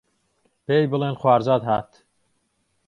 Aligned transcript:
پێی 0.65 0.85
بڵێن 0.91 1.15
خوارزات 1.21 1.63
هات 1.69 1.89